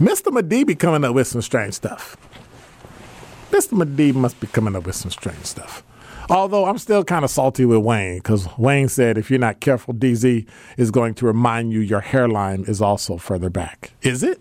[0.00, 0.32] Mr.
[0.32, 2.16] Madi be coming up with some strange stuff.
[3.50, 3.72] Mr.
[3.72, 5.82] Madi must be coming up with some strange stuff.
[6.28, 9.94] Although I'm still kind of salty with Wayne because Wayne said if you're not careful,
[9.94, 13.92] DZ is going to remind you your hairline is also further back.
[14.02, 14.40] Is it?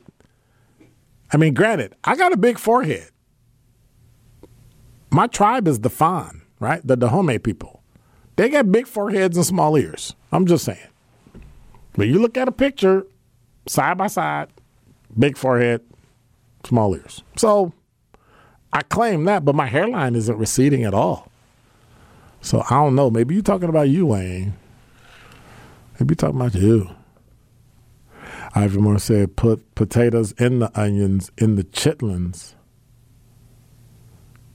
[1.32, 3.10] I mean, granted, I got a big forehead.
[5.12, 6.86] My tribe is the Fon, right?
[6.86, 7.84] The Dahomey people.
[8.36, 10.16] They got big foreheads and small ears.
[10.32, 10.88] I'm just saying.
[11.96, 13.06] When you look at a picture
[13.68, 14.50] side by side,
[15.18, 15.82] big forehead,
[16.66, 17.24] small ears.
[17.38, 17.74] So
[18.74, 21.32] I claim that, but my hairline isn't receding at all.
[22.42, 23.10] So I don't know.
[23.10, 24.54] Maybe you're talking about you, Wayne.
[25.94, 26.90] Maybe you're talking about you.
[28.54, 32.56] Ivan Moore said, put potatoes in the onions in the chitlins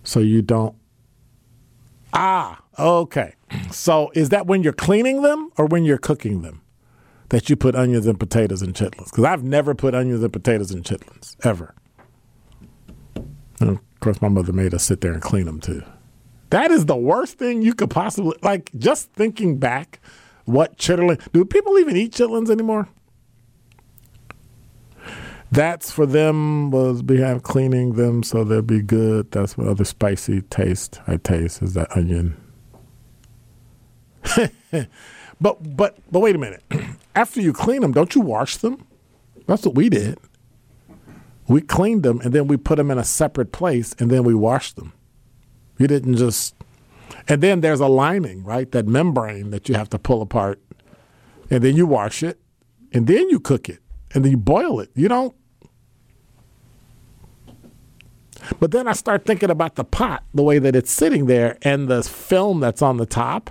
[0.03, 0.75] so you don't.
[2.13, 3.35] Ah, okay.
[3.71, 6.63] So is that when you're cleaning them or when you're cooking them
[7.29, 9.11] that you put onions and potatoes in chitlins?
[9.11, 11.75] Because I've never put onions and potatoes in chitlins, ever.
[14.01, 15.83] Of course, my mother made us sit there and clean them too.
[16.49, 18.71] That is the worst thing you could possibly like.
[18.79, 20.01] Just thinking back,
[20.47, 21.21] what chitlin?
[21.35, 22.89] Do people even eat chitlins anymore?
[25.53, 29.33] That's for them was behind cleaning them so they'll be good.
[29.33, 32.39] That's what other spicy taste I taste is that onion.
[35.43, 36.63] but but but wait a minute.
[37.15, 38.87] After you clean them, don't you wash them?
[39.47, 40.19] That's what we did.
[41.51, 44.37] We cleaned them and then we put them in a separate place and then we
[44.37, 44.93] washed them.
[45.79, 46.55] You didn't just.
[47.27, 48.71] And then there's a lining, right?
[48.71, 50.63] That membrane that you have to pull apart.
[51.51, 52.39] And then you wash it.
[52.93, 53.81] And then you cook it.
[54.15, 54.91] And then you boil it.
[54.95, 55.35] You don't.
[58.61, 61.89] But then I start thinking about the pot, the way that it's sitting there, and
[61.89, 63.51] the film that's on the top,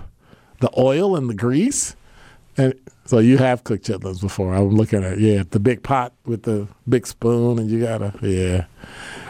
[0.60, 1.96] the oil and the grease.
[2.56, 2.74] And
[3.04, 4.54] so you have cooked chitlins before.
[4.54, 8.66] I'm looking at yeah, the big pot with the big spoon, and you gotta yeah.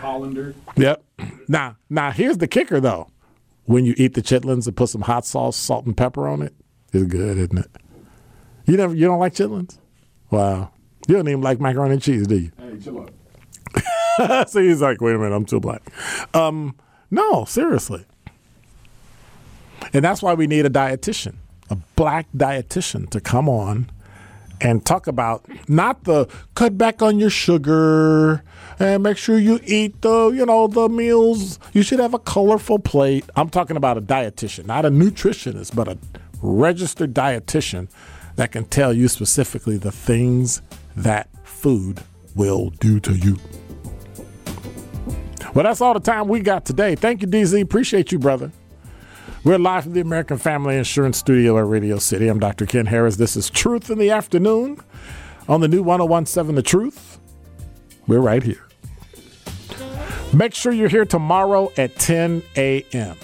[0.01, 0.55] Colander.
[0.77, 1.05] Yep.
[1.49, 3.09] Now, now here's the kicker though.
[3.65, 6.55] When you eat the chitlins and put some hot sauce, salt and pepper on it,
[6.93, 7.71] it's good, isn't it?
[8.67, 9.79] You never, you don't like chitlins?
[10.31, 10.73] Wow.
[11.09, 12.53] You don't even like macaroni and cheese, do you?
[12.59, 14.49] Hey, chill out.
[14.51, 15.83] so he's like, wait a minute, I'm too black.
[16.35, 16.77] Um,
[17.11, 18.05] no, seriously.
[19.93, 21.37] And that's why we need a dietitian,
[21.71, 23.91] a black dietitian to come on
[24.61, 28.43] and talk about not the cut back on your sugar
[28.79, 31.59] and make sure you eat the, you know, the meals.
[31.73, 33.25] You should have a colorful plate.
[33.37, 35.99] I'm talking about a dietitian, not a nutritionist, but a
[36.43, 37.89] registered dietitian
[38.37, 40.63] that can tell you specifically the things
[40.97, 42.03] that food
[42.35, 43.39] will do to you.
[45.55, 46.95] Well, that's all the time we got today.
[46.95, 47.61] Thank you, DZ.
[47.61, 48.53] Appreciate you, brother.
[49.43, 52.29] We're live from the American Family Insurance Studio at Radio City.
[52.29, 52.67] I'm Dr.
[52.67, 53.17] Ken Harris.
[53.17, 54.79] This is Truth in the Afternoon
[55.49, 57.19] on the new 1017 The Truth.
[58.07, 58.69] We're right here.
[60.35, 63.17] Make sure you're here tomorrow at 10 a.m.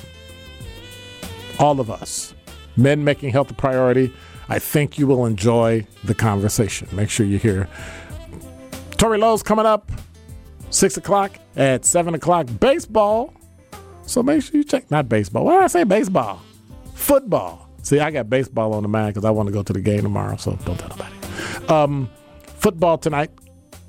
[1.59, 2.35] All of us,
[2.79, 4.11] men making health a priority.
[4.49, 6.89] I think you will enjoy the conversation.
[6.93, 7.69] Make sure you're here.
[8.93, 9.93] Tori Lowe's coming up,
[10.71, 12.49] 6 o'clock at 7 o'clock.
[12.59, 13.35] Baseball.
[14.07, 15.45] So make sure you check, not baseball.
[15.45, 16.41] Why did I say baseball?
[16.95, 17.69] Football.
[17.83, 20.03] See, I got baseball on the mind because I want to go to the game
[20.03, 21.15] tomorrow, so don't tell nobody.
[21.69, 22.11] Um,
[22.45, 23.31] football tonight,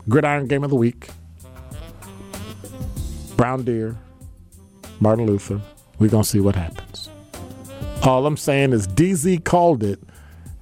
[0.09, 1.09] gridiron game of the week.
[3.35, 3.95] Brown Deer,
[4.99, 5.61] Martin Luther.
[5.99, 7.09] We're going to see what happens.
[8.03, 9.99] All I'm saying is DZ called it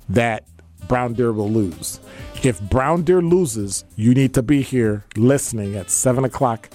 [0.09, 0.45] that
[0.87, 1.99] Brown Deer will lose.
[2.43, 6.69] If Brown Deer loses, you need to be here listening at 7 o'clock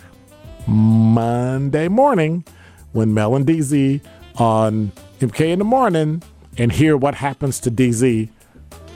[0.66, 2.44] Monday morning
[2.92, 4.00] when Mel and DZ
[4.36, 6.22] on MK in the morning
[6.58, 8.28] and hear what happens to DZ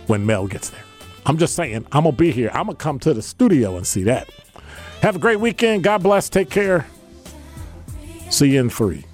[0.07, 0.83] when Mel gets there.
[1.27, 2.51] I'm just saying, I'm going to be here.
[2.53, 4.29] I'm going to come to the studio and see that.
[5.01, 5.83] Have a great weekend.
[5.83, 6.29] God bless.
[6.29, 6.87] Take care.
[8.31, 9.05] See you in three.